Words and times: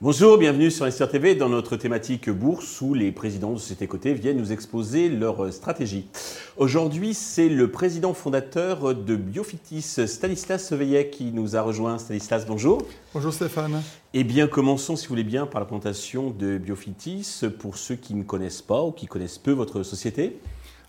Bonjour, 0.00 0.36
bienvenue 0.36 0.72
sur 0.72 0.84
Investir 0.84 1.08
TV 1.08 1.36
dans 1.36 1.48
notre 1.48 1.76
thématique 1.76 2.28
bourse 2.28 2.80
où 2.80 2.92
les 2.92 3.12
présidents 3.12 3.52
de 3.52 3.58
sociétés 3.58 3.86
cotées 3.86 4.14
viennent 4.14 4.38
nous 4.38 4.50
exposer 4.50 5.08
leur 5.08 5.52
stratégie. 5.52 6.08
Aujourd'hui, 6.56 7.14
c'est 7.14 7.48
le 7.48 7.70
président 7.70 8.12
fondateur 8.12 8.96
de 8.96 9.14
Biofitis, 9.14 10.08
Stanislas 10.08 10.72
Veillet, 10.72 11.10
qui 11.10 11.26
nous 11.26 11.54
a 11.54 11.62
rejoint. 11.62 11.98
Stanislas, 11.98 12.44
bonjour. 12.44 12.82
Bonjour 13.14 13.32
Stéphane. 13.32 13.80
Eh 14.14 14.24
bien, 14.24 14.48
commençons, 14.48 14.96
si 14.96 15.06
vous 15.06 15.10
voulez 15.10 15.22
bien, 15.22 15.46
par 15.46 15.60
la 15.60 15.66
présentation 15.66 16.30
de 16.30 16.58
Biofitis 16.58 17.42
pour 17.60 17.76
ceux 17.76 17.94
qui 17.94 18.14
ne 18.14 18.24
connaissent 18.24 18.62
pas 18.62 18.82
ou 18.82 18.90
qui 18.90 19.06
connaissent 19.06 19.38
peu 19.38 19.52
votre 19.52 19.84
société. 19.84 20.40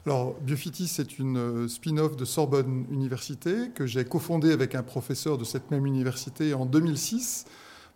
Alors, 0.05 0.37
Biofitis, 0.41 0.89
c'est 0.89 1.17
une 1.17 1.69
spin-off 1.69 2.17
de 2.17 2.25
Sorbonne 2.25 2.85
Université 2.91 3.69
que 3.73 3.85
j'ai 3.85 4.03
cofondée 4.03 4.51
avec 4.51 4.75
un 4.75 4.83
professeur 4.83 5.37
de 5.37 5.45
cette 5.45 5.71
même 5.71 5.85
université 5.85 6.53
en 6.53 6.65
2006 6.65 7.45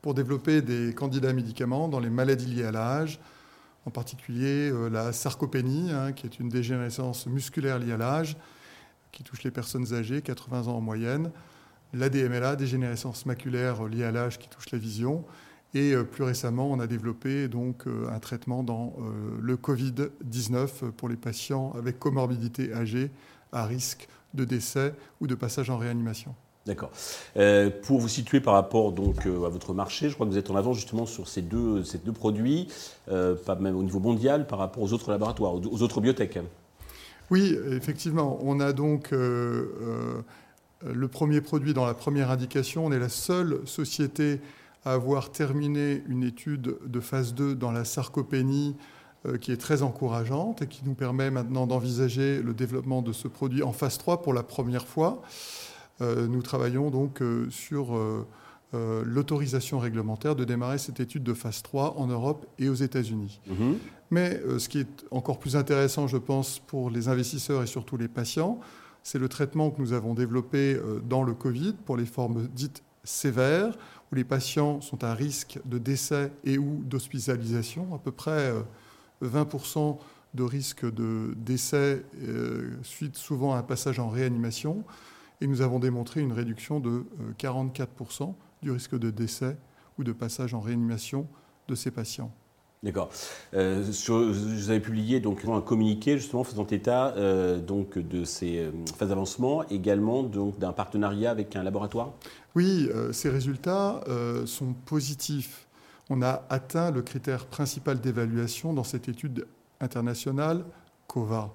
pour 0.01 0.13
développer 0.13 0.61
des 0.61 0.93
candidats 0.93 1.33
médicaments 1.33 1.89
dans 1.89 1.99
les 1.99 2.09
maladies 2.09 2.45
liées 2.45 2.63
à 2.63 2.71
l'âge, 2.71 3.19
en 3.85 3.91
particulier 3.91 4.71
euh, 4.71 4.87
la 4.89 5.11
sarcopénie, 5.11 5.91
hein, 5.91 6.13
qui 6.13 6.25
est 6.25 6.39
une 6.39 6.47
dégénérescence 6.47 7.27
musculaire 7.27 7.77
liée 7.77 7.91
à 7.91 7.97
l'âge, 7.97 8.37
qui 9.11 9.23
touche 9.23 9.43
les 9.43 9.51
personnes 9.51 9.93
âgées, 9.93 10.21
80 10.21 10.67
ans 10.67 10.77
en 10.77 10.81
moyenne, 10.81 11.29
l'ADMLA, 11.93 12.55
dégénérescence 12.55 13.25
maculaire 13.25 13.83
liée 13.83 14.05
à 14.05 14.13
l'âge, 14.13 14.39
qui 14.39 14.47
touche 14.47 14.71
la 14.71 14.77
vision, 14.77 15.25
et 15.73 15.93
euh, 15.93 16.03
plus 16.03 16.23
récemment, 16.23 16.71
on 16.71 16.79
a 16.79 16.87
développé 16.87 17.47
donc 17.47 17.87
euh, 17.87 18.09
un 18.09 18.19
traitement 18.19 18.63
dans 18.63 18.95
le 19.39 19.55
Covid-19 19.55 20.91
pour 20.91 21.09
les 21.09 21.17
patients 21.17 21.73
avec 21.77 21.99
comorbidité 21.99 22.73
âgée 22.73 23.11
à 23.51 23.65
risque 23.65 24.07
de 24.33 24.45
décès 24.45 24.93
ou 25.21 25.27
de 25.27 25.35
passage 25.35 25.69
en 25.69 25.77
réanimation. 25.77 26.35
D'accord. 26.67 26.91
Euh, 27.37 27.69
pour 27.83 27.99
vous 27.99 28.09
situer 28.09 28.41
par 28.41 28.53
rapport 28.53 28.91
donc 28.91 29.25
euh, 29.25 29.45
à 29.45 29.49
votre 29.49 29.73
marché, 29.73 30.09
je 30.09 30.15
crois 30.15 30.25
que 30.25 30.31
vous 30.31 30.37
êtes 30.37 30.51
en 30.51 30.55
avance 30.57 30.75
justement 30.75 31.05
sur 31.05 31.29
ces 31.29 31.41
deux, 31.41 31.85
ces 31.85 31.97
deux 31.97 32.11
produits, 32.11 32.67
euh, 33.09 33.35
pas 33.35 33.55
même 33.55 33.77
au 33.77 33.83
niveau 33.83 33.99
mondial 33.99 34.45
par 34.47 34.59
rapport 34.59 34.83
aux 34.83 34.91
autres 34.91 35.09
laboratoires, 35.09 35.53
aux 35.55 35.81
autres 35.81 36.01
biotech. 36.01 36.39
Oui, 37.31 37.57
effectivement. 37.71 38.37
On 38.41 38.59
a 38.59 38.73
donc 38.73 39.11
le 39.11 40.23
premier 41.09 41.41
produit 41.41 41.73
dans 41.73 41.85
la 41.85 41.93
première 41.93 42.31
indication. 42.31 42.85
On 42.85 42.91
est 42.91 42.99
la 42.99 43.09
seule 43.09 43.59
société 43.65 44.39
à 44.87 44.93
avoir 44.93 45.31
terminé 45.31 46.03
une 46.07 46.23
étude 46.23 46.77
de 46.85 46.99
phase 46.99 47.33
2 47.33 47.55
dans 47.55 47.71
la 47.71 47.85
sarcopénie 47.85 48.75
qui 49.41 49.51
est 49.51 49.57
très 49.57 49.81
encourageante 49.81 50.61
et 50.61 50.67
qui 50.67 50.83
nous 50.85 50.93
permet 50.93 51.29
maintenant 51.31 51.67
d'envisager 51.67 52.41
le 52.41 52.53
développement 52.53 53.01
de 53.01 53.11
ce 53.11 53.27
produit 53.27 53.63
en 53.63 53.73
phase 53.73 53.97
3 53.97 54.21
pour 54.21 54.33
la 54.33 54.43
première 54.43 54.87
fois. 54.87 55.21
Euh, 56.01 56.27
nous 56.27 56.41
travaillons 56.41 56.89
donc 56.89 57.21
euh, 57.21 57.49
sur 57.49 57.95
euh, 57.95 58.25
l'autorisation 59.05 59.79
réglementaire 59.79 60.35
de 60.35 60.43
démarrer 60.43 60.77
cette 60.77 60.99
étude 60.99 61.23
de 61.23 61.33
phase 61.33 61.61
3 61.63 61.95
en 61.97 62.07
Europe 62.07 62.45
et 62.59 62.69
aux 62.69 62.75
États-Unis. 62.75 63.39
Mhm. 63.47 63.77
Mais 64.09 64.41
ce 64.57 64.69
qui 64.69 64.79
est 64.79 65.05
encore 65.11 65.37
plus 65.37 65.57
intéressant, 65.57 66.07
je 66.07 66.15
pense, 66.15 66.59
pour 66.59 66.89
les 66.89 67.09
investisseurs 67.09 67.61
et 67.61 67.67
surtout 67.67 67.97
les 67.97 68.07
patients, 68.07 68.59
c'est 69.03 69.19
le 69.19 69.27
traitement 69.27 69.69
que 69.69 69.81
nous 69.81 69.91
avons 69.91 70.13
développé 70.13 70.79
dans 71.03 71.23
le 71.23 71.33
Covid 71.33 71.73
pour 71.85 71.97
les 71.97 72.05
formes 72.05 72.47
dites 72.47 72.83
sévères, 73.07 73.77
où 74.11 74.15
les 74.15 74.23
patients 74.23 74.81
sont 74.81 75.03
à 75.03 75.13
risque 75.13 75.59
de 75.65 75.77
décès 75.77 76.31
et 76.43 76.57
ou 76.57 76.81
d'hospitalisation, 76.83 77.93
à 77.93 77.99
peu 77.99 78.11
près 78.11 78.53
20% 79.21 79.97
de 80.33 80.43
risque 80.43 80.85
de 80.91 81.33
décès 81.37 82.05
suite 82.83 83.15
souvent 83.15 83.53
à 83.53 83.57
un 83.57 83.63
passage 83.63 83.99
en 83.99 84.09
réanimation 84.09 84.83
et 85.41 85.47
nous 85.47 85.61
avons 85.61 85.79
démontré 85.79 86.21
une 86.21 86.33
réduction 86.33 86.79
de 86.79 87.05
44% 87.37 88.23
euh, 88.23 88.33
du 88.61 88.71
risque 88.71 88.97
de 88.97 89.11
décès 89.11 89.57
ou 89.97 90.03
de 90.03 90.11
passage 90.11 90.53
en 90.53 90.59
réanimation 90.59 91.27
de 91.67 91.75
ces 91.75 91.91
patients. 91.91 92.33
D'accord. 92.83 93.09
Euh, 93.55 93.83
vous 94.07 94.69
avez 94.69 94.79
publié 94.79 95.19
donc 95.19 95.43
un 95.45 95.61
communiqué 95.61 96.17
justement 96.17 96.43
faisant 96.43 96.67
état 96.67 97.13
euh, 97.17 97.59
donc 97.59 97.97
de 97.97 98.23
ces 98.23 98.69
phases 98.97 99.09
d'avancement, 99.09 99.67
également 99.69 100.23
donc 100.23 100.59
d'un 100.59 100.73
partenariat 100.73 101.31
avec 101.31 101.55
un 101.55 101.63
laboratoire? 101.63 102.13
Oui, 102.55 102.89
ces 103.11 103.29
résultats 103.29 104.01
sont 104.45 104.73
positifs. 104.85 105.67
On 106.09 106.21
a 106.21 106.43
atteint 106.49 106.89
le 106.91 107.01
critère 107.01 107.45
principal 107.45 107.99
d'évaluation 107.99 108.73
dans 108.73 108.83
cette 108.83 109.09
étude 109.09 109.45
internationale 109.79 110.63
COVA. 111.07 111.53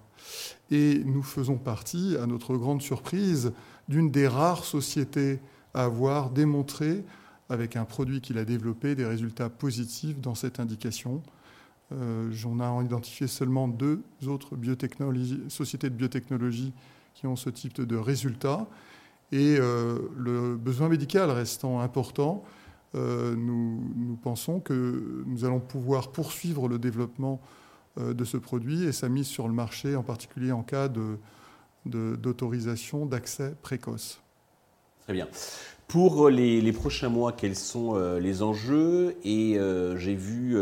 Et 0.70 1.02
nous 1.04 1.22
faisons 1.22 1.56
partie, 1.56 2.16
à 2.20 2.26
notre 2.26 2.56
grande 2.56 2.82
surprise, 2.82 3.52
d'une 3.88 4.10
des 4.10 4.28
rares 4.28 4.64
sociétés 4.64 5.40
à 5.74 5.84
avoir 5.84 6.30
démontré, 6.30 7.04
avec 7.52 7.76
un 7.76 7.84
produit 7.84 8.20
qu'il 8.20 8.38
a 8.38 8.44
développé, 8.44 8.94
des 8.94 9.06
résultats 9.06 9.50
positifs 9.50 10.20
dans 10.20 10.34
cette 10.34 10.58
indication. 10.58 11.22
Euh, 11.92 12.28
J'en 12.32 12.58
ai 12.60 12.84
identifié 12.84 13.26
seulement 13.26 13.68
deux 13.68 14.02
autres 14.26 14.56
sociétés 15.48 15.90
de 15.90 15.94
biotechnologie 15.94 16.72
qui 17.14 17.26
ont 17.26 17.36
ce 17.36 17.50
type 17.50 17.80
de 17.80 17.96
résultats. 17.96 18.66
Et 19.32 19.56
euh, 19.58 19.98
le 20.16 20.56
besoin 20.56 20.88
médical 20.88 21.30
restant 21.30 21.80
important, 21.80 22.44
euh, 22.94 23.34
nous, 23.34 24.18
pensons 24.22 24.60
que 24.60 25.24
nous 25.26 25.44
allons 25.44 25.60
pouvoir 25.60 26.12
poursuivre 26.12 26.68
le 26.68 26.78
développement 26.78 27.40
euh, 27.98 28.12
de 28.12 28.24
ce 28.24 28.36
produit 28.36 28.84
et 28.84 28.92
sa 28.92 29.08
mise 29.08 29.26
sur 29.26 29.48
le 29.48 29.54
marché, 29.54 29.96
en 29.96 30.02
particulier 30.02 30.52
en 30.52 30.62
cas 30.62 30.90
d'autorisation 31.86 33.06
d'accès 33.06 33.54
précoce. 33.62 34.21
Très 35.04 35.12
bien. 35.12 35.28
Pour 35.88 36.30
les, 36.30 36.72
prochains 36.72 37.10
mois, 37.10 37.32
quels 37.32 37.56
sont 37.56 37.96
euh, 37.96 38.18
les 38.18 38.42
enjeux? 38.42 39.14
Et 39.24 39.58
euh, 39.58 39.98
j'ai 39.98 40.14
vu 40.14 40.56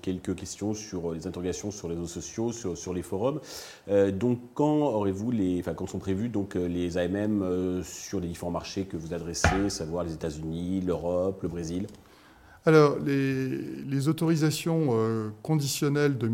quelques 0.00 0.36
questions 0.36 0.74
sur 0.74 1.12
les 1.12 1.26
interrogations 1.26 1.72
sur 1.72 1.88
les 1.88 1.94
réseaux 1.94 2.06
sociaux, 2.06 2.52
sur, 2.52 2.94
les 2.94 3.02
forums. 3.02 3.40
donc, 4.12 4.38
quand 4.54 4.94
aurez-vous 4.94 5.32
les, 5.32 5.58
enfin, 5.60 5.74
quand 5.74 5.86
sont 5.86 5.98
prévus 5.98 6.28
donc 6.28 6.54
les 6.54 6.98
AMM 6.98 7.82
sur 7.82 8.20
les 8.20 8.28
différents 8.28 8.52
marchés 8.52 8.84
que 8.84 8.96
vous 8.96 9.12
adressez, 9.12 9.70
savoir 9.70 10.04
les 10.04 10.12
États-Unis, 10.12 10.82
l'Europe, 10.82 11.42
le 11.42 11.48
Brésil? 11.48 11.86
Alors, 12.66 12.98
les, 12.98 14.08
autorisations 14.08 14.88
euh, 14.90 15.30
conditionnelles 15.42 16.18
de 16.18 16.30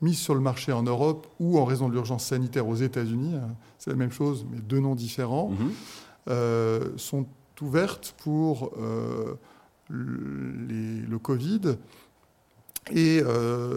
mise 0.00 0.18
sur 0.18 0.34
le 0.34 0.40
marché 0.40 0.72
en 0.72 0.82
Europe 0.82 1.26
ou 1.40 1.58
en 1.58 1.64
raison 1.64 1.88
de 1.88 1.94
l'urgence 1.94 2.24
sanitaire 2.24 2.68
aux 2.68 2.74
États-Unis, 2.74 3.34
hein, 3.34 3.54
c'est 3.78 3.90
la 3.90 3.96
même 3.96 4.12
chose, 4.12 4.46
mais 4.50 4.58
deux 4.60 4.80
noms 4.80 4.94
différents, 4.94 5.48
mhm. 5.48 5.56
euh, 5.58 5.70
sont 6.96 7.26
ouvertes 7.60 8.14
pour 8.18 8.72
euh, 8.78 9.34
le 9.88 11.18
Covid. 11.18 11.76
Et 12.90 13.22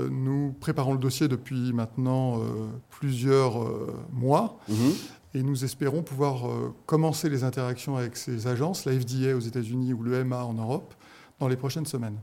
nous 0.10 0.56
préparons 0.60 0.94
le 0.94 1.00
dossier 1.00 1.28
depuis 1.28 1.74
maintenant 1.74 2.42
plusieurs 2.90 3.68
mois. 4.12 4.60
Mhm. 4.70 4.94
Et 5.34 5.44
nous 5.44 5.64
espérons 5.64 6.02
pouvoir 6.02 6.44
commencer 6.86 7.30
les 7.30 7.44
interactions 7.44 7.98
avec 7.98 8.16
ces 8.16 8.48
agences, 8.48 8.86
la 8.86 8.94
FDA 8.94 9.36
aux 9.36 9.40
États-Unis 9.40 9.94
ou 9.94 10.04
l'EMA 10.04 10.44
en 10.44 10.54
Europe, 10.54 10.94
dans 11.40 11.48
les 11.48 11.58
prochaines 11.58 11.86
semaines. 11.86 12.18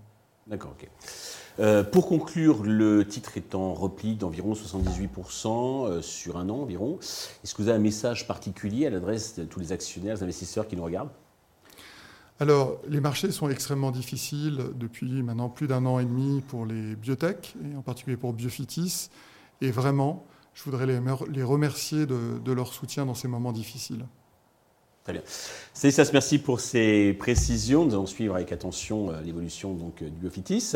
D'accord, 0.49 0.75
ok. 0.81 0.89
Euh, 1.61 1.85
pour 1.85 2.07
conclure, 2.07 2.63
le 2.63 3.07
titre 3.07 3.37
est 3.37 3.55
en 3.55 3.75
repli 3.75 4.17
d'environ 4.17 4.55
78% 4.55 5.87
euh, 5.87 6.03
sur 6.03 6.39
un 6.39 6.49
an 6.49 6.61
environ. 6.61 6.99
Est-ce 7.01 7.55
que 7.55 7.63
vous 7.63 7.69
avez 7.69 7.77
un 7.77 7.83
message 7.83 8.27
particulier 8.27 8.87
à 8.87 8.91
l'adresse 8.91 9.39
de 9.39 9.45
tous 9.45 9.61
les 9.61 9.73
actionnaires, 9.73 10.23
investisseurs 10.23 10.67
qui 10.67 10.77
nous 10.77 10.85
regardent? 10.85 11.11
Alors, 12.41 12.81
les 12.89 13.01
marchés 13.01 13.31
sont 13.31 13.51
extrêmement 13.51 13.91
difficiles 13.91 14.71
depuis 14.77 15.23
maintenant 15.23 15.51
plus 15.51 15.67
d'un 15.67 15.85
an 15.85 15.99
et 15.99 16.05
demi 16.05 16.41
pour 16.41 16.65
les 16.65 16.95
biotech, 16.95 17.55
et 17.71 17.77
en 17.77 17.83
particulier 17.83 18.17
pour 18.17 18.33
Biofitis. 18.33 19.11
Et 19.61 19.73
vraiment, 19.73 20.25
je 20.55 20.63
voudrais 20.63 20.87
les, 20.87 21.43
remercier 21.43 22.07
de 22.07 22.53
leur 22.53 22.73
soutien 22.73 23.05
dans 23.05 23.15
ces 23.15 23.27
moments 23.27 23.53
difficiles. 23.53 24.07
Très 25.09 25.15
bien. 25.15 25.23
Célissas, 25.73 26.11
merci 26.13 26.39
pour 26.39 26.61
ces 26.61 27.15
précisions. 27.15 27.87
Nous 27.87 27.95
allons 27.95 28.05
suivre 28.05 28.35
avec 28.35 28.53
attention 28.53 29.11
euh, 29.11 29.23
l'évolution 29.23 29.73
donc 29.73 30.03
euh, 30.03 30.11
du 30.11 30.19
Biofitis. 30.21 30.75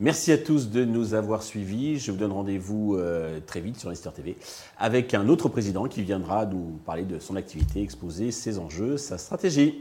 Merci 0.00 0.32
à 0.32 0.38
tous 0.38 0.70
de 0.70 0.84
nous 0.84 1.14
avoir 1.14 1.44
suivis. 1.44 2.00
Je 2.00 2.10
vous 2.10 2.16
donne 2.16 2.32
rendez-vous 2.32 2.96
euh, 2.96 3.38
très 3.46 3.60
vite 3.60 3.78
sur 3.78 3.88
Investor 3.88 4.12
TV 4.12 4.36
avec 4.76 5.14
un 5.14 5.28
autre 5.28 5.48
président 5.48 5.86
qui 5.86 6.02
viendra 6.02 6.46
nous 6.46 6.80
parler 6.84 7.04
de 7.04 7.20
son 7.20 7.36
activité, 7.36 7.80
exposer 7.80 8.32
ses 8.32 8.58
enjeux, 8.58 8.96
sa 8.96 9.18
stratégie. 9.18 9.80